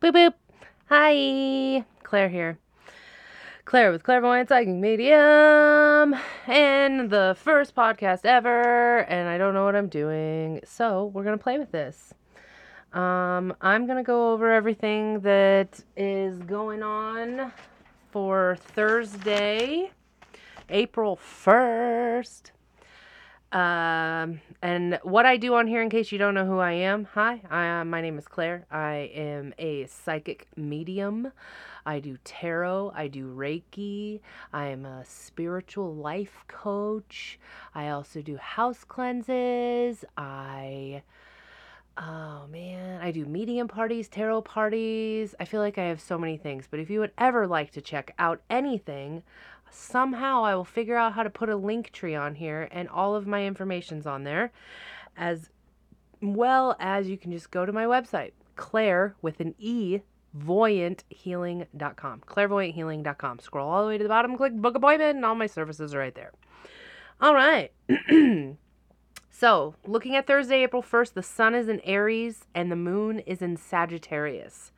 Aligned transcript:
Boop 0.00 0.14
boop. 0.14 0.32
Hi, 0.88 1.84
Claire 2.04 2.30
here. 2.30 2.58
Claire 3.66 3.92
with 3.92 4.02
Clairvoyant 4.02 4.48
Psychic 4.48 4.72
Medium, 4.72 6.16
and 6.46 7.10
the 7.10 7.36
first 7.38 7.74
podcast 7.74 8.24
ever, 8.24 9.00
and 9.00 9.28
I 9.28 9.36
don't 9.36 9.52
know 9.52 9.66
what 9.66 9.76
I'm 9.76 9.88
doing, 9.88 10.60
so 10.64 11.10
we're 11.12 11.22
gonna 11.22 11.36
play 11.36 11.58
with 11.58 11.70
this. 11.70 12.14
Um, 12.94 13.54
I'm 13.60 13.86
gonna 13.86 14.02
go 14.02 14.32
over 14.32 14.50
everything 14.50 15.20
that 15.20 15.84
is 15.98 16.38
going 16.38 16.82
on 16.82 17.52
for 18.10 18.56
Thursday, 18.58 19.90
April 20.70 21.16
1st. 21.16 22.52
Um, 23.52 24.40
and 24.62 25.00
what 25.02 25.26
I 25.26 25.36
do 25.36 25.54
on 25.54 25.66
here, 25.66 25.82
in 25.82 25.90
case 25.90 26.12
you 26.12 26.18
don't 26.18 26.34
know 26.34 26.46
who 26.46 26.58
I 26.58 26.72
am, 26.72 27.04
hi, 27.04 27.40
I, 27.50 27.80
uh, 27.80 27.84
my 27.84 28.00
name 28.00 28.16
is 28.16 28.28
Claire. 28.28 28.64
I 28.70 29.10
am 29.12 29.54
a 29.58 29.86
psychic 29.86 30.46
medium. 30.56 31.32
I 31.84 31.98
do 31.98 32.16
tarot, 32.22 32.92
I 32.94 33.08
do 33.08 33.34
Reiki, 33.34 34.20
I 34.52 34.66
am 34.66 34.84
a 34.84 35.04
spiritual 35.04 35.94
life 35.94 36.44
coach. 36.46 37.40
I 37.74 37.88
also 37.88 38.20
do 38.22 38.36
house 38.36 38.84
cleanses. 38.84 40.04
I, 40.16 41.02
oh 41.96 42.46
man, 42.48 43.00
I 43.00 43.10
do 43.10 43.24
medium 43.24 43.66
parties, 43.66 44.08
tarot 44.08 44.42
parties. 44.42 45.34
I 45.40 45.44
feel 45.44 45.60
like 45.60 45.78
I 45.78 45.84
have 45.84 46.00
so 46.00 46.18
many 46.18 46.36
things, 46.36 46.68
but 46.70 46.80
if 46.80 46.90
you 46.90 47.00
would 47.00 47.12
ever 47.18 47.46
like 47.46 47.72
to 47.72 47.80
check 47.80 48.14
out 48.18 48.42
anything, 48.50 49.22
somehow 49.70 50.44
I 50.44 50.54
will 50.54 50.64
figure 50.64 50.96
out 50.96 51.12
how 51.14 51.22
to 51.22 51.30
put 51.30 51.48
a 51.48 51.56
link 51.56 51.92
tree 51.92 52.14
on 52.14 52.34
here 52.34 52.68
and 52.70 52.88
all 52.88 53.14
of 53.14 53.26
my 53.26 53.44
information's 53.44 54.06
on 54.06 54.24
there 54.24 54.52
as 55.16 55.50
well 56.20 56.76
as 56.78 57.08
you 57.08 57.16
can 57.16 57.32
just 57.32 57.50
go 57.50 57.64
to 57.64 57.72
my 57.72 57.84
website 57.84 58.32
claire 58.56 59.14
with 59.22 59.40
an 59.40 59.54
e 59.58 60.00
voyanthealing.com 60.36 62.20
clairvoyanthealing.com 62.26 63.38
scroll 63.38 63.68
all 63.68 63.82
the 63.82 63.88
way 63.88 63.98
to 63.98 64.04
the 64.04 64.08
bottom 64.08 64.36
click 64.36 64.52
book 64.54 64.74
appointment 64.76 65.16
and 65.16 65.24
all 65.24 65.34
my 65.34 65.46
services 65.46 65.94
are 65.94 65.98
right 65.98 66.14
there. 66.14 66.32
All 67.20 67.34
right. 67.34 67.72
So 69.32 69.74
looking 69.86 70.16
at 70.16 70.26
thursday 70.26 70.62
april 70.62 70.82
1st 70.82 71.14
the 71.14 71.22
sun 71.22 71.54
is 71.54 71.66
in 71.66 71.80
aries 71.80 72.44
and 72.54 72.70
the 72.70 72.76
moon 72.76 73.20
is 73.20 73.40
in 73.40 73.56
sagittarius. 73.56 74.70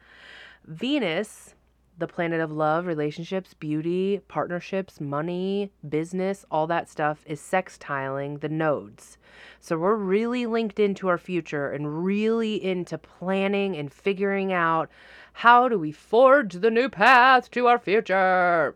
Venus 0.65 1.57
the 1.99 2.07
planet 2.07 2.41
of 2.41 2.51
love, 2.51 2.87
relationships, 2.87 3.55
beauty, 3.55 4.21
partnerships, 4.29 5.01
money, 5.01 5.71
business, 5.89 6.45
all 6.51 6.67
that 6.67 6.89
stuff 6.89 7.23
is 7.27 7.41
sextiling 7.41 8.41
the 8.41 8.49
nodes. 8.49 9.19
So 9.61 9.79
we're 9.79 9.97
really 9.97 10.47
linked 10.47 10.81
into 10.81 11.09
our 11.09 11.19
future 11.19 11.71
and 11.71 12.05
really 12.05 12.63
into 12.63 12.99
planning 12.99 13.77
and 13.77 13.93
figuring 13.93 14.53
out 14.53 14.91
how 15.35 15.69
do 15.69 15.79
we 15.79 15.93
forge 15.93 16.55
the 16.55 16.71
new 16.71 16.89
path 16.89 17.51
to 17.53 17.67
our 17.67 17.79
future. 17.79 18.75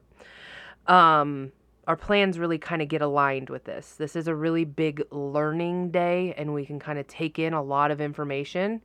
Um 0.87 1.53
our 1.87 1.97
plans 1.97 2.37
really 2.39 2.59
kind 2.59 2.83
of 2.83 2.89
get 2.89 3.01
aligned 3.01 3.49
with 3.49 3.65
this. 3.65 3.93
This 3.93 4.17
is 4.17 4.27
a 4.27 4.35
really 4.35 4.65
big 4.65 5.03
learning 5.13 5.93
day 5.93 6.35
and 6.37 6.53
we 6.53 6.67
can 6.67 6.81
kind 6.81 6.99
of 6.99 7.07
take 7.07 7.39
in 7.39 7.53
a 7.53 7.63
lot 7.63 7.93
of 7.93 8.01
information. 8.01 8.83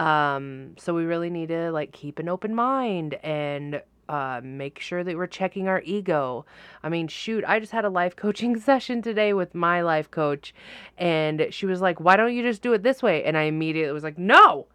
Um, 0.00 0.76
so 0.78 0.94
we 0.94 1.04
really 1.04 1.28
need 1.28 1.48
to 1.48 1.70
like 1.72 1.92
keep 1.92 2.18
an 2.18 2.28
open 2.28 2.54
mind 2.54 3.14
and 3.22 3.82
uh, 4.08 4.40
make 4.42 4.80
sure 4.80 5.04
that 5.04 5.14
we're 5.14 5.26
checking 5.26 5.68
our 5.68 5.82
ego. 5.84 6.46
I 6.82 6.88
mean, 6.88 7.06
shoot, 7.06 7.44
I 7.46 7.60
just 7.60 7.72
had 7.72 7.84
a 7.84 7.90
life 7.90 8.16
coaching 8.24 8.58
session 8.58 9.02
today 9.02 9.34
with 9.34 9.54
my 9.54 9.82
life 9.82 10.10
coach, 10.10 10.54
and 10.96 11.48
she 11.50 11.66
was 11.66 11.82
like, 11.82 12.00
Why 12.00 12.16
don't 12.16 12.34
you 12.34 12.42
just 12.42 12.62
do 12.62 12.72
it 12.72 12.82
this 12.82 13.02
way? 13.02 13.24
And 13.24 13.36
I 13.36 13.42
immediately 13.42 13.92
was 13.92 14.02
like, 14.02 14.18
No. 14.18 14.66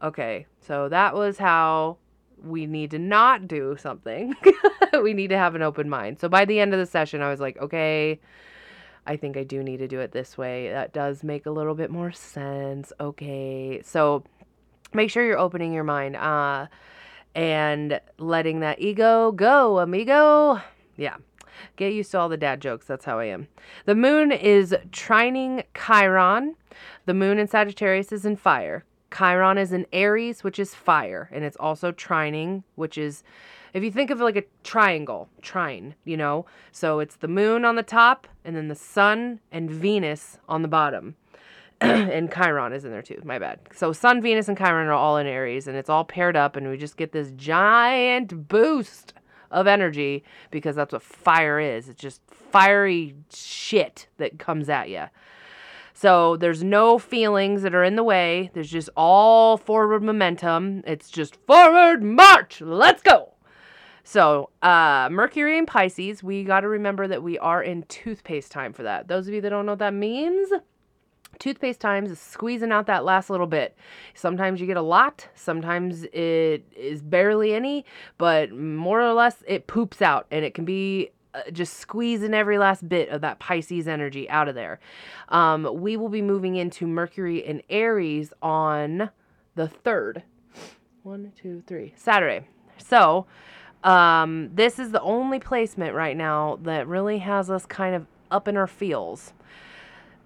Okay, 0.00 0.46
so 0.60 0.88
that 0.88 1.14
was 1.14 1.36
how 1.36 1.96
we 2.42 2.66
need 2.66 2.92
to 2.92 2.98
not 2.98 3.48
do 3.48 3.76
something. 3.78 4.36
we 5.02 5.14
need 5.14 5.28
to 5.28 5.38
have 5.38 5.56
an 5.56 5.62
open 5.62 5.88
mind. 5.88 6.20
So 6.20 6.28
by 6.28 6.44
the 6.44 6.60
end 6.60 6.72
of 6.72 6.78
the 6.78 6.86
session, 6.86 7.22
I 7.22 7.28
was 7.28 7.40
like, 7.40 7.58
Okay. 7.58 8.20
I 9.06 9.16
think 9.16 9.36
I 9.36 9.44
do 9.44 9.62
need 9.62 9.78
to 9.78 9.88
do 9.88 10.00
it 10.00 10.12
this 10.12 10.38
way. 10.38 10.70
That 10.70 10.94
does 10.94 11.22
make 11.22 11.44
a 11.44 11.50
little 11.50 11.74
bit 11.74 11.90
more 11.90 12.10
sense. 12.10 12.90
Okay. 12.98 13.82
So 13.84 14.24
make 14.94 15.10
sure 15.10 15.24
you're 15.24 15.38
opening 15.38 15.72
your 15.72 15.84
mind 15.84 16.16
uh, 16.16 16.66
and 17.34 18.00
letting 18.18 18.60
that 18.60 18.80
ego 18.80 19.32
go, 19.32 19.78
amigo. 19.78 20.60
Yeah. 20.96 21.16
Get 21.76 21.92
used 21.92 22.10
to 22.12 22.18
all 22.18 22.28
the 22.28 22.36
dad 22.36 22.60
jokes. 22.60 22.86
That's 22.86 23.04
how 23.04 23.18
I 23.18 23.26
am. 23.26 23.48
The 23.84 23.94
moon 23.94 24.32
is 24.32 24.74
trining 24.90 25.64
Chiron. 25.74 26.56
The 27.06 27.14
moon 27.14 27.38
in 27.38 27.46
Sagittarius 27.48 28.12
is 28.12 28.24
in 28.24 28.36
fire. 28.36 28.84
Chiron 29.16 29.58
is 29.58 29.72
in 29.72 29.86
Aries, 29.92 30.42
which 30.42 30.58
is 30.58 30.74
fire, 30.74 31.28
and 31.32 31.44
it's 31.44 31.56
also 31.58 31.92
trining, 31.92 32.64
which 32.74 32.98
is 32.98 33.22
if 33.72 33.82
you 33.82 33.90
think 33.90 34.10
of 34.10 34.20
like 34.20 34.36
a 34.36 34.44
triangle, 34.62 35.28
trine, 35.42 35.96
you 36.04 36.16
know? 36.16 36.46
So 36.70 37.00
it's 37.00 37.16
the 37.16 37.28
moon 37.28 37.64
on 37.64 37.74
the 37.74 37.82
top 37.82 38.28
and 38.44 38.54
then 38.54 38.68
the 38.68 38.76
sun 38.76 39.40
and 39.50 39.68
Venus 39.68 40.38
on 40.48 40.62
the 40.62 40.68
bottom. 40.68 41.16
and 41.80 42.32
Chiron 42.32 42.72
is 42.72 42.84
in 42.84 42.90
there 42.90 43.02
too. 43.02 43.20
My 43.24 43.38
bad. 43.38 43.60
So 43.74 43.92
Sun, 43.92 44.22
Venus, 44.22 44.48
and 44.48 44.56
Chiron 44.56 44.86
are 44.88 44.92
all 44.92 45.16
in 45.16 45.26
Aries, 45.26 45.68
and 45.68 45.76
it's 45.76 45.90
all 45.90 46.04
paired 46.04 46.36
up, 46.36 46.56
and 46.56 46.68
we 46.68 46.76
just 46.76 46.96
get 46.96 47.12
this 47.12 47.30
giant 47.32 48.48
boost 48.48 49.14
of 49.50 49.66
energy 49.66 50.24
because 50.50 50.76
that's 50.76 50.92
what 50.92 51.02
fire 51.02 51.60
is. 51.60 51.88
It's 51.88 52.00
just 52.00 52.20
fiery 52.30 53.14
shit 53.32 54.08
that 54.18 54.38
comes 54.38 54.68
at 54.68 54.88
you. 54.88 55.04
So 55.94 56.36
there's 56.36 56.64
no 56.64 56.98
feelings 56.98 57.62
that 57.62 57.74
are 57.74 57.84
in 57.84 57.94
the 57.94 58.02
way. 58.02 58.50
There's 58.52 58.70
just 58.70 58.90
all 58.96 59.56
forward 59.56 60.02
momentum. 60.02 60.82
It's 60.86 61.08
just 61.08 61.36
forward 61.46 62.02
march. 62.02 62.60
Let's 62.60 63.02
go. 63.02 63.34
So, 64.02 64.50
uh, 64.60 65.08
Mercury 65.10 65.56
and 65.56 65.66
Pisces, 65.66 66.22
we 66.22 66.44
got 66.44 66.60
to 66.60 66.68
remember 66.68 67.08
that 67.08 67.22
we 67.22 67.38
are 67.38 67.62
in 67.62 67.84
toothpaste 67.84 68.52
time 68.52 68.74
for 68.74 68.82
that. 68.82 69.08
Those 69.08 69.28
of 69.28 69.34
you 69.34 69.40
that 69.40 69.48
don't 69.48 69.64
know 69.64 69.72
what 69.72 69.78
that 69.78 69.94
means, 69.94 70.50
toothpaste 71.38 71.80
times 71.80 72.18
squeezing 72.18 72.72
out 72.72 72.86
that 72.86 73.04
last 73.04 73.30
little 73.30 73.46
bit. 73.46 73.76
Sometimes 74.14 74.60
you 74.60 74.66
get 74.66 74.76
a 74.76 74.82
lot, 74.82 75.28
sometimes 75.34 76.04
it 76.12 76.64
is 76.76 77.02
barely 77.02 77.54
any, 77.54 77.84
but 78.18 78.52
more 78.52 79.00
or 79.00 79.12
less 79.12 79.42
it 79.46 79.66
poops 79.66 80.02
out 80.02 80.26
and 80.30 80.44
it 80.44 80.54
can 80.54 80.64
be 80.64 81.10
uh, 81.34 81.50
just 81.50 81.74
squeezing 81.78 82.32
every 82.32 82.58
last 82.58 82.88
bit 82.88 83.08
of 83.08 83.20
that 83.22 83.38
Pisces 83.40 83.88
energy 83.88 84.28
out 84.30 84.48
of 84.48 84.54
there. 84.54 84.78
Um, 85.30 85.68
we 85.80 85.96
will 85.96 86.08
be 86.08 86.22
moving 86.22 86.56
into 86.56 86.86
Mercury 86.86 87.44
and 87.44 87.62
Aries 87.68 88.32
on 88.40 89.10
the 89.54 89.68
3rd. 89.84 90.22
One, 91.02 91.32
two, 91.40 91.62
three. 91.66 91.92
Saturday. 91.96 92.46
So, 92.78 93.26
um, 93.82 94.50
this 94.54 94.78
is 94.78 94.90
the 94.92 95.02
only 95.02 95.38
placement 95.38 95.94
right 95.94 96.16
now 96.16 96.58
that 96.62 96.88
really 96.88 97.18
has 97.18 97.50
us 97.50 97.66
kind 97.66 97.94
of 97.94 98.06
up 98.30 98.48
in 98.48 98.56
our 98.56 98.66
feels. 98.66 99.32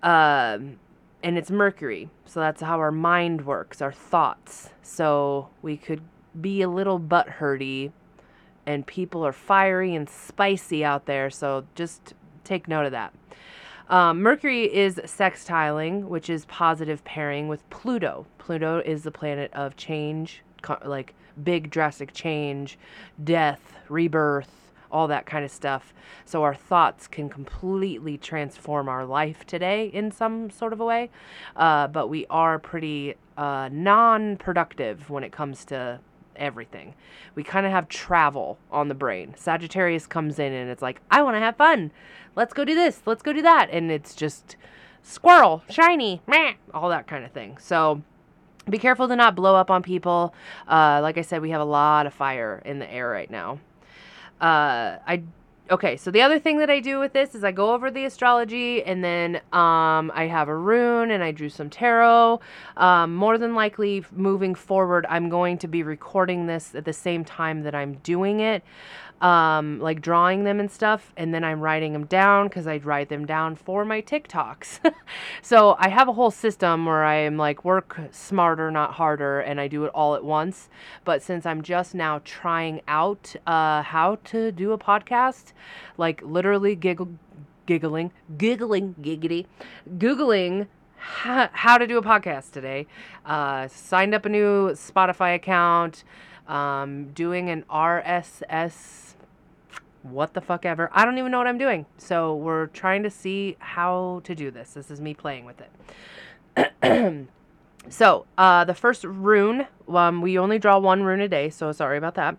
Um, 0.02 0.78
and 1.22 1.36
it's 1.36 1.50
Mercury. 1.50 2.10
So 2.26 2.40
that's 2.40 2.62
how 2.62 2.78
our 2.78 2.92
mind 2.92 3.44
works, 3.46 3.82
our 3.82 3.92
thoughts. 3.92 4.70
So 4.82 5.48
we 5.62 5.76
could 5.76 6.02
be 6.40 6.62
a 6.62 6.68
little 6.68 6.98
butt 6.98 7.28
hurty 7.40 7.92
and 8.66 8.86
people 8.86 9.24
are 9.26 9.32
fiery 9.32 9.94
and 9.94 10.08
spicy 10.08 10.84
out 10.84 11.06
there. 11.06 11.30
So 11.30 11.64
just 11.74 12.14
take 12.44 12.68
note 12.68 12.86
of 12.86 12.92
that. 12.92 13.14
Um, 13.88 14.20
Mercury 14.20 14.64
is 14.64 14.96
sextiling, 14.96 16.04
which 16.04 16.28
is 16.28 16.44
positive 16.44 17.02
pairing 17.04 17.48
with 17.48 17.68
Pluto. 17.70 18.26
Pluto 18.36 18.82
is 18.84 19.02
the 19.02 19.10
planet 19.10 19.50
of 19.54 19.76
change, 19.76 20.42
like 20.84 21.14
big 21.42 21.70
drastic 21.70 22.12
change, 22.12 22.78
death, 23.24 23.74
rebirth, 23.88 24.67
all 24.90 25.08
that 25.08 25.26
kind 25.26 25.44
of 25.44 25.50
stuff. 25.50 25.92
So 26.24 26.42
our 26.42 26.54
thoughts 26.54 27.06
can 27.06 27.28
completely 27.28 28.18
transform 28.18 28.88
our 28.88 29.04
life 29.04 29.46
today 29.46 29.86
in 29.86 30.10
some 30.10 30.50
sort 30.50 30.72
of 30.72 30.80
a 30.80 30.84
way. 30.84 31.10
Uh, 31.56 31.88
but 31.88 32.08
we 32.08 32.26
are 32.30 32.58
pretty 32.58 33.14
uh, 33.36 33.68
non 33.72 34.36
productive 34.36 35.10
when 35.10 35.24
it 35.24 35.32
comes 35.32 35.64
to 35.66 36.00
everything. 36.36 36.94
We 37.34 37.42
kind 37.42 37.66
of 37.66 37.72
have 37.72 37.88
travel 37.88 38.58
on 38.70 38.88
the 38.88 38.94
brain. 38.94 39.34
Sagittarius 39.36 40.06
comes 40.06 40.38
in 40.38 40.52
and 40.52 40.70
it's 40.70 40.82
like, 40.82 41.00
I 41.10 41.22
want 41.22 41.36
to 41.36 41.40
have 41.40 41.56
fun. 41.56 41.90
Let's 42.36 42.52
go 42.52 42.64
do 42.64 42.74
this. 42.74 43.02
Let's 43.04 43.22
go 43.22 43.32
do 43.32 43.42
that. 43.42 43.68
And 43.70 43.90
it's 43.90 44.14
just 44.14 44.56
squirrel, 45.02 45.62
shiny, 45.68 46.22
meh, 46.26 46.54
all 46.72 46.88
that 46.88 47.06
kind 47.06 47.24
of 47.24 47.32
thing. 47.32 47.58
So 47.58 48.02
be 48.68 48.78
careful 48.78 49.08
to 49.08 49.16
not 49.16 49.34
blow 49.34 49.54
up 49.54 49.70
on 49.70 49.82
people. 49.82 50.34
Uh, 50.66 51.00
like 51.02 51.18
I 51.18 51.22
said, 51.22 51.42
we 51.42 51.50
have 51.50 51.60
a 51.60 51.64
lot 51.64 52.06
of 52.06 52.14
fire 52.14 52.62
in 52.64 52.78
the 52.78 52.90
air 52.90 53.08
right 53.08 53.30
now. 53.30 53.58
Uh, 54.40 54.98
I 55.06 55.22
okay, 55.70 55.96
so 55.96 56.10
the 56.10 56.22
other 56.22 56.38
thing 56.38 56.58
that 56.58 56.70
I 56.70 56.80
do 56.80 56.98
with 56.98 57.12
this 57.12 57.34
is 57.34 57.44
I 57.44 57.52
go 57.52 57.72
over 57.72 57.90
the 57.90 58.04
astrology 58.04 58.82
and 58.82 59.02
then 59.02 59.36
um, 59.52 60.10
I 60.14 60.28
have 60.30 60.48
a 60.48 60.56
rune 60.56 61.10
and 61.10 61.22
I 61.22 61.32
drew 61.32 61.48
some 61.48 61.70
tarot. 61.70 62.40
Um, 62.76 63.14
more 63.14 63.38
than 63.38 63.54
likely, 63.54 64.04
moving 64.12 64.54
forward, 64.54 65.06
I'm 65.08 65.28
going 65.28 65.58
to 65.58 65.68
be 65.68 65.82
recording 65.82 66.46
this 66.46 66.74
at 66.74 66.84
the 66.84 66.92
same 66.92 67.24
time 67.24 67.62
that 67.62 67.74
I'm 67.74 67.94
doing 67.94 68.40
it 68.40 68.62
um, 69.20 69.80
like 69.80 70.00
drawing 70.00 70.44
them 70.44 70.60
and 70.60 70.70
stuff, 70.70 71.12
and 71.16 71.34
then 71.34 71.42
I'm 71.42 71.60
writing 71.60 71.92
them 71.92 72.06
down 72.06 72.48
because 72.48 72.66
I 72.66 72.78
write 72.78 73.08
them 73.08 73.26
down 73.26 73.56
for 73.56 73.84
my 73.84 74.00
TikToks. 74.00 74.92
so 75.42 75.76
I 75.78 75.88
have 75.88 76.08
a 76.08 76.12
whole 76.12 76.30
system 76.30 76.86
where 76.86 77.04
I 77.04 77.16
am 77.16 77.36
like 77.36 77.64
work 77.64 78.00
smarter, 78.12 78.70
not 78.70 78.92
harder, 78.92 79.40
and 79.40 79.60
I 79.60 79.68
do 79.68 79.84
it 79.84 79.90
all 79.94 80.14
at 80.14 80.24
once. 80.24 80.68
But 81.04 81.22
since 81.22 81.46
I'm 81.46 81.62
just 81.62 81.94
now 81.94 82.20
trying 82.24 82.80
out 82.86 83.34
uh, 83.46 83.82
how 83.82 84.18
to 84.26 84.52
do 84.52 84.72
a 84.72 84.78
podcast, 84.78 85.52
like 85.96 86.22
literally 86.22 86.74
giggle, 86.74 87.08
giggling, 87.66 88.10
giggling, 88.36 88.94
giggity, 89.00 89.46
googling 89.98 90.66
how 90.98 91.78
to 91.78 91.86
do 91.86 91.98
a 91.98 92.02
podcast 92.02 92.52
today. 92.52 92.86
Uh, 93.24 93.68
signed 93.68 94.14
up 94.14 94.26
a 94.26 94.28
new 94.28 94.70
Spotify 94.70 95.34
account. 95.34 96.04
Um, 96.48 97.12
doing 97.12 97.50
an 97.50 97.64
RSS 97.70 99.08
what 100.02 100.34
the 100.34 100.40
fuck 100.40 100.64
ever. 100.64 100.90
I 100.92 101.04
don't 101.04 101.18
even 101.18 101.30
know 101.30 101.38
what 101.38 101.46
I'm 101.46 101.58
doing. 101.58 101.86
So 101.98 102.34
we're 102.36 102.66
trying 102.68 103.02
to 103.02 103.10
see 103.10 103.56
how 103.58 104.20
to 104.24 104.34
do 104.34 104.50
this. 104.50 104.72
This 104.72 104.90
is 104.90 105.00
me 105.00 105.14
playing 105.14 105.44
with 105.44 105.60
it. 106.56 107.28
so 107.88 108.26
uh, 108.36 108.64
the 108.64 108.74
first 108.74 109.04
rune, 109.04 109.66
um, 109.88 110.22
we 110.22 110.38
only 110.38 110.58
draw 110.58 110.78
one 110.78 111.02
rune 111.02 111.20
a 111.20 111.28
day, 111.28 111.50
so 111.50 111.72
sorry 111.72 111.98
about 111.98 112.14
that. 112.14 112.36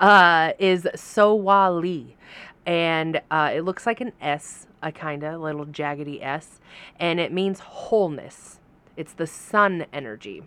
Uh, 0.00 0.52
is 0.58 0.88
Sowali. 0.94 2.14
And 2.66 3.20
uh, 3.30 3.52
it 3.54 3.62
looks 3.62 3.86
like 3.86 4.00
an 4.00 4.12
S, 4.20 4.66
a 4.82 4.90
kind 4.90 5.22
of 5.22 5.40
little 5.40 5.66
jaggedy 5.66 6.24
S, 6.24 6.60
and 6.98 7.20
it 7.20 7.32
means 7.32 7.60
wholeness. 7.60 8.58
It's 8.96 9.12
the 9.12 9.26
sun 9.26 9.86
energy. 9.92 10.42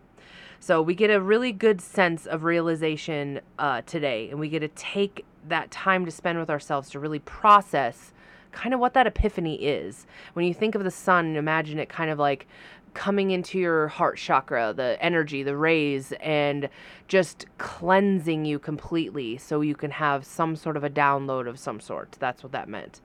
So 0.60 0.82
we 0.82 0.96
get 0.96 1.12
a 1.12 1.22
really 1.22 1.52
good 1.52 1.80
sense 1.82 2.26
of 2.26 2.44
realization 2.44 3.42
uh, 3.60 3.82
today, 3.86 4.30
and 4.30 4.40
we 4.40 4.50
get 4.50 4.60
to 4.60 4.68
take 4.70 5.26
that 5.48 5.70
time 5.72 6.06
to 6.06 6.12
spend 6.12 6.40
with 6.40 6.50
ourselves 6.50 6.90
to 6.92 7.00
really 7.00 7.20
process 7.20 8.12
kind 8.52 8.74
of 8.74 8.80
what 8.80 8.94
that 8.96 9.06
epiphany 9.06 9.56
is. 9.56 10.08
When 10.34 10.46
you 10.46 10.54
think 10.54 10.74
of 10.74 10.84
the 10.84 10.92
sun, 10.92 11.36
imagine 11.36 11.78
it 11.78 11.90
kind 11.90 12.10
of 12.10 12.18
like 12.18 12.48
coming 12.98 13.30
into 13.30 13.60
your 13.60 13.88
heart 13.88 14.18
chakra, 14.18 14.74
the 14.76 14.98
energy, 15.00 15.44
the 15.44 15.56
rays, 15.56 16.14
and 16.20 16.68
just 17.08 17.46
cleansing 17.60 18.44
you 18.44 18.58
completely 18.58 19.38
so 19.38 19.62
you 19.62 19.76
can 19.76 19.92
have 19.92 20.26
some 20.26 20.56
sort 20.56 20.76
of 20.76 20.84
a 20.84 20.90
download 20.90 21.48
of 21.48 21.60
some 21.60 21.80
sort. 21.80 22.18
That's 22.20 22.42
what 22.42 22.52
that 22.54 22.68
meant. 22.68 23.02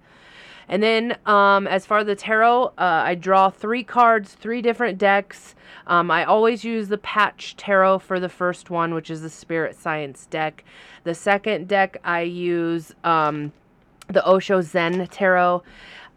And 0.67 0.83
then 0.83 1.19
um, 1.27 1.67
as 1.67 1.85
far 1.85 1.99
as 1.99 2.07
the 2.07 2.17
tarot, 2.17 2.69
uh, 2.79 3.03
I 3.05 3.15
draw 3.15 3.51
three 3.51 3.85
cards, 3.85 4.33
three 4.33 4.63
different 4.63 4.97
decks. 4.97 5.55
Um, 5.87 6.11
I 6.11 6.25
always 6.25 6.65
use 6.65 6.89
the 6.89 6.97
patch 6.97 7.55
tarot 7.57 7.99
for 7.99 8.19
the 8.19 8.31
first 8.31 8.71
one, 8.71 8.95
which 8.95 9.11
is 9.11 9.21
the 9.21 9.29
spirit 9.29 9.77
science 9.77 10.25
deck. 10.25 10.65
The 11.05 11.15
second 11.15 11.69
deck, 11.69 11.99
I 12.03 12.23
use 12.23 12.95
um, 13.05 13.53
the 14.09 14.27
Osho 14.27 14.63
Zen 14.63 15.07
tarot. 15.09 15.63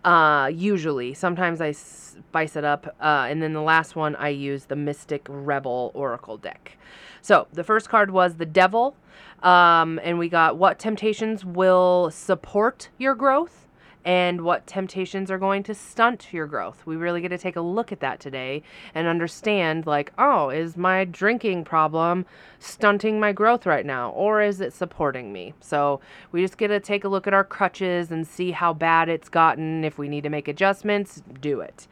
Uh, 0.05 0.51
usually, 0.53 1.15
sometimes 1.15 1.59
I 1.59 1.71
spice 1.71 2.55
it 2.55 2.63
up. 2.63 2.95
Uh, 3.01 3.25
and 3.27 3.41
then 3.41 3.53
the 3.53 3.61
last 3.61 3.95
one, 3.95 4.15
I 4.15 4.29
use 4.29 4.65
the 4.65 4.75
Mystic 4.75 5.25
Rebel 5.27 5.91
Oracle 5.95 6.37
deck. 6.37 6.77
So 7.21 7.47
the 7.51 7.63
first 7.63 7.89
card 7.89 8.11
was 8.11 8.35
the 8.35 8.45
Devil. 8.45 8.95
Um, 9.41 9.99
and 10.03 10.19
we 10.19 10.29
got 10.29 10.57
what 10.57 10.77
temptations 10.79 11.43
will 11.43 12.11
support 12.11 12.89
your 12.97 13.15
growth 13.15 13.64
and 14.05 14.41
what 14.41 14.67
temptations 14.67 15.31
are 15.31 15.39
going 15.39 15.63
to 15.63 15.73
stunt 15.73 16.31
your 16.31 16.45
growth. 16.45 16.85
We 16.85 16.95
really 16.95 17.21
get 17.21 17.29
to 17.29 17.39
take 17.39 17.55
a 17.55 17.61
look 17.61 17.91
at 17.91 17.99
that 18.01 18.19
today 18.19 18.61
and 18.93 19.07
understand 19.07 19.87
like, 19.87 20.13
oh, 20.19 20.51
is 20.51 20.77
my 20.77 21.05
drinking 21.05 21.65
problem 21.65 22.27
stunting 22.59 23.19
my 23.19 23.31
growth 23.31 23.65
right 23.65 23.85
now 23.85 24.11
or 24.11 24.43
is 24.43 24.61
it 24.61 24.73
supporting 24.73 25.33
me? 25.33 25.55
So, 25.59 25.99
we 26.31 26.41
just 26.41 26.57
get 26.57 26.67
to 26.67 26.79
take 26.79 27.03
a 27.03 27.09
look 27.09 27.25
at 27.25 27.33
our 27.33 27.43
crutches 27.43 28.11
and 28.11 28.27
see 28.27 28.51
how 28.51 28.73
bad 28.73 29.09
it's 29.09 29.27
gotten. 29.27 29.83
If 29.83 29.97
we 29.97 30.07
need 30.07 30.21
to 30.23 30.29
make 30.29 30.47
adjustments, 30.47 31.23
do 31.41 31.61
it. 31.61 31.87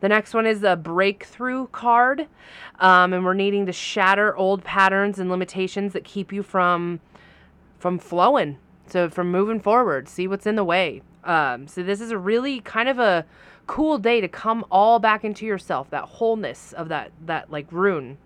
The 0.00 0.08
next 0.08 0.32
one 0.32 0.46
is 0.46 0.62
a 0.62 0.76
breakthrough 0.76 1.66
card, 1.68 2.26
um, 2.78 3.12
and 3.12 3.22
we're 3.22 3.34
needing 3.34 3.66
to 3.66 3.72
shatter 3.72 4.34
old 4.34 4.64
patterns 4.64 5.18
and 5.18 5.28
limitations 5.28 5.92
that 5.92 6.04
keep 6.04 6.32
you 6.32 6.42
from 6.42 7.00
from 7.78 7.98
flowing 7.98 8.58
so 8.86 9.08
from 9.08 9.30
moving 9.32 9.58
forward 9.58 10.06
see 10.06 10.28
what's 10.28 10.46
in 10.46 10.54
the 10.54 10.62
way 10.62 11.00
um, 11.24 11.68
so 11.68 11.82
this 11.82 12.00
is 12.00 12.10
a 12.10 12.18
really 12.18 12.60
kind 12.60 12.88
of 12.88 12.98
a 12.98 13.24
cool 13.66 13.98
day 13.98 14.20
to 14.20 14.28
come 14.28 14.64
all 14.70 14.98
back 14.98 15.24
into 15.24 15.46
yourself, 15.46 15.90
that 15.90 16.04
wholeness 16.04 16.72
of 16.72 16.88
that 16.88 17.12
that 17.26 17.50
like 17.50 17.66
rune. 17.70 18.18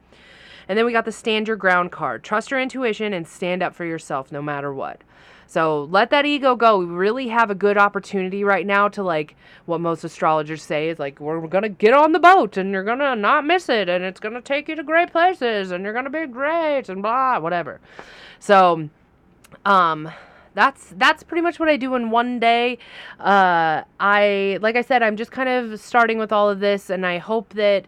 And 0.68 0.78
then 0.78 0.86
we 0.86 0.92
got 0.92 1.04
the 1.04 1.12
stand 1.12 1.48
your 1.48 1.56
ground 1.56 1.92
card. 1.92 2.24
Trust 2.24 2.50
your 2.50 2.60
intuition 2.60 3.12
and 3.12 3.28
stand 3.28 3.62
up 3.62 3.74
for 3.74 3.84
yourself 3.84 4.32
no 4.32 4.40
matter 4.40 4.72
what. 4.72 5.02
So 5.46 5.84
let 5.84 6.10
that 6.10 6.24
ego 6.24 6.56
go. 6.56 6.78
We 6.78 6.86
really 6.86 7.28
have 7.28 7.50
a 7.50 7.54
good 7.54 7.76
opportunity 7.76 8.44
right 8.44 8.66
now 8.66 8.88
to 8.88 9.02
like 9.02 9.36
what 9.66 9.80
most 9.80 10.02
astrologers 10.02 10.62
say 10.62 10.88
is 10.88 10.98
like 10.98 11.20
we're 11.20 11.46
gonna 11.46 11.68
get 11.68 11.92
on 11.92 12.12
the 12.12 12.18
boat 12.18 12.56
and 12.56 12.72
you're 12.72 12.84
gonna 12.84 13.14
not 13.14 13.44
miss 13.44 13.68
it 13.68 13.88
and 13.88 14.02
it's 14.04 14.20
gonna 14.20 14.40
take 14.40 14.68
you 14.68 14.76
to 14.76 14.82
great 14.82 15.12
places 15.12 15.70
and 15.70 15.84
you're 15.84 15.92
gonna 15.92 16.10
be 16.10 16.26
great 16.26 16.88
and 16.88 17.02
blah 17.02 17.38
whatever. 17.38 17.80
So 18.38 18.88
um 19.66 20.10
that's 20.54 20.94
that's 20.96 21.22
pretty 21.22 21.42
much 21.42 21.58
what 21.58 21.68
I 21.68 21.76
do 21.76 21.94
in 21.94 22.10
one 22.10 22.38
day. 22.38 22.78
Uh, 23.18 23.82
I 24.00 24.58
like 24.62 24.76
I 24.76 24.82
said, 24.82 25.02
I'm 25.02 25.16
just 25.16 25.30
kind 25.30 25.48
of 25.48 25.80
starting 25.80 26.18
with 26.18 26.32
all 26.32 26.48
of 26.48 26.60
this, 26.60 26.90
and 26.90 27.04
I 27.06 27.18
hope 27.18 27.54
that 27.54 27.86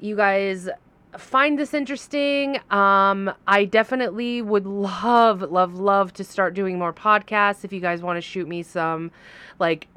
you 0.00 0.16
guys 0.16 0.68
find 1.16 1.58
this 1.58 1.74
interesting. 1.74 2.58
Um, 2.70 3.32
I 3.46 3.64
definitely 3.66 4.40
would 4.42 4.66
love, 4.66 5.42
love, 5.42 5.78
love 5.78 6.12
to 6.14 6.24
start 6.24 6.54
doing 6.54 6.78
more 6.78 6.92
podcasts. 6.92 7.64
If 7.64 7.72
you 7.72 7.80
guys 7.80 8.02
want 8.02 8.16
to 8.16 8.22
shoot 8.22 8.48
me 8.48 8.62
some, 8.62 9.10
like 9.58 9.88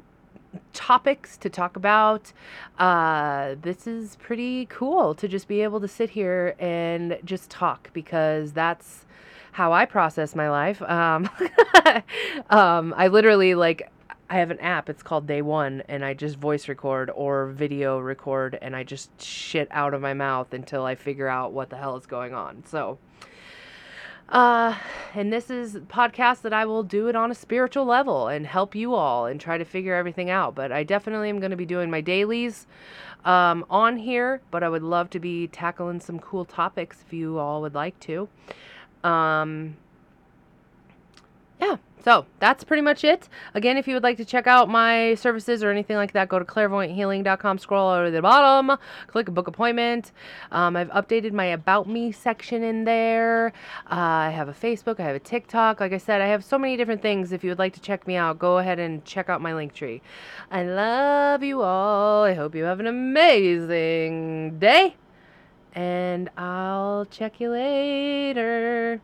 topics 0.72 1.36
to 1.38 1.50
talk 1.50 1.76
about. 1.76 2.32
Uh, 2.78 3.56
this 3.60 3.86
is 3.86 4.16
pretty 4.16 4.66
cool 4.66 5.14
to 5.14 5.28
just 5.28 5.48
be 5.48 5.62
able 5.62 5.80
to 5.80 5.88
sit 5.88 6.10
here 6.10 6.54
and 6.58 7.18
just 7.24 7.50
talk 7.50 7.90
because 7.92 8.52
that's 8.52 9.04
how 9.56 9.72
I 9.72 9.86
process 9.86 10.34
my 10.34 10.50
life. 10.50 10.82
Um, 10.82 11.30
um, 12.50 12.92
I 12.94 13.08
literally 13.08 13.54
like 13.54 13.90
I 14.28 14.34
have 14.34 14.50
an 14.50 14.60
app. 14.60 14.90
It's 14.90 15.02
called 15.02 15.26
Day 15.26 15.40
One, 15.40 15.82
and 15.88 16.04
I 16.04 16.12
just 16.12 16.36
voice 16.36 16.68
record 16.68 17.10
or 17.14 17.46
video 17.46 17.98
record, 17.98 18.58
and 18.60 18.76
I 18.76 18.84
just 18.84 19.18
shit 19.18 19.66
out 19.70 19.94
of 19.94 20.02
my 20.02 20.12
mouth 20.12 20.52
until 20.52 20.84
I 20.84 20.94
figure 20.94 21.26
out 21.26 21.54
what 21.54 21.70
the 21.70 21.78
hell 21.78 21.96
is 21.96 22.04
going 22.04 22.34
on. 22.34 22.64
So, 22.66 22.98
uh, 24.28 24.76
and 25.14 25.32
this 25.32 25.48
is 25.48 25.76
podcast 25.76 26.42
that 26.42 26.52
I 26.52 26.66
will 26.66 26.82
do 26.82 27.08
it 27.08 27.16
on 27.16 27.30
a 27.30 27.34
spiritual 27.34 27.86
level 27.86 28.28
and 28.28 28.46
help 28.46 28.74
you 28.74 28.92
all 28.94 29.24
and 29.24 29.40
try 29.40 29.56
to 29.56 29.64
figure 29.64 29.94
everything 29.94 30.28
out. 30.28 30.54
But 30.54 30.70
I 30.70 30.82
definitely 30.82 31.30
am 31.30 31.38
going 31.38 31.52
to 31.52 31.56
be 31.56 31.64
doing 31.64 31.90
my 31.90 32.02
dailies 32.02 32.66
um, 33.24 33.64
on 33.70 33.96
here. 33.96 34.42
But 34.50 34.62
I 34.62 34.68
would 34.68 34.82
love 34.82 35.08
to 35.10 35.18
be 35.18 35.46
tackling 35.46 36.00
some 36.00 36.18
cool 36.18 36.44
topics 36.44 36.98
if 37.06 37.14
you 37.14 37.38
all 37.38 37.62
would 37.62 37.74
like 37.74 37.98
to. 38.00 38.28
Um, 39.06 39.76
yeah, 41.60 41.76
so 42.04 42.26
that's 42.40 42.64
pretty 42.64 42.82
much 42.82 43.04
it. 43.04 43.28
Again, 43.54 43.76
if 43.76 43.86
you 43.86 43.94
would 43.94 44.02
like 44.02 44.16
to 44.16 44.24
check 44.24 44.48
out 44.48 44.68
my 44.68 45.14
services 45.14 45.62
or 45.62 45.70
anything 45.70 45.96
like 45.96 46.12
that, 46.12 46.28
go 46.28 46.40
to 46.40 46.44
clairvoyanthealing.com, 46.44 47.58
scroll 47.58 47.88
over 47.88 48.06
to 48.06 48.10
the 48.10 48.20
bottom, 48.20 48.76
click 49.06 49.26
book 49.26 49.46
appointment. 49.46 50.10
Um, 50.50 50.76
I've 50.76 50.90
updated 50.90 51.32
my 51.32 51.46
About 51.46 51.88
Me 51.88 52.10
section 52.10 52.64
in 52.64 52.84
there. 52.84 53.52
Uh, 53.88 53.94
I 53.94 54.30
have 54.30 54.48
a 54.48 54.52
Facebook, 54.52 54.98
I 54.98 55.04
have 55.04 55.16
a 55.16 55.20
TikTok. 55.20 55.78
Like 55.78 55.92
I 55.92 55.98
said, 55.98 56.20
I 56.20 56.26
have 56.26 56.44
so 56.44 56.58
many 56.58 56.76
different 56.76 57.00
things. 57.00 57.30
If 57.30 57.44
you 57.44 57.50
would 57.50 57.60
like 57.60 57.74
to 57.74 57.80
check 57.80 58.08
me 58.08 58.16
out, 58.16 58.40
go 58.40 58.58
ahead 58.58 58.80
and 58.80 59.04
check 59.04 59.28
out 59.28 59.40
my 59.40 59.54
link 59.54 59.72
tree. 59.72 60.02
I 60.50 60.64
love 60.64 61.44
you 61.44 61.62
all. 61.62 62.24
I 62.24 62.34
hope 62.34 62.56
you 62.56 62.64
have 62.64 62.80
an 62.80 62.88
amazing 62.88 64.58
day 64.58 64.96
and 65.76 66.30
I'll 66.38 67.04
check 67.04 67.38
you 67.38 67.50
later. 67.50 69.00